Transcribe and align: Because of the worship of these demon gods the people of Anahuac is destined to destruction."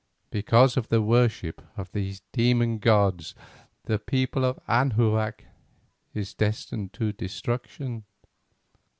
Because 0.31 0.77
of 0.77 0.87
the 0.87 0.99
worship 0.99 1.61
of 1.77 1.91
these 1.91 2.23
demon 2.31 2.79
gods 2.79 3.35
the 3.83 3.99
people 3.99 4.43
of 4.43 4.59
Anahuac 4.67 5.45
is 6.15 6.33
destined 6.33 6.91
to 6.93 7.13
destruction." 7.13 8.05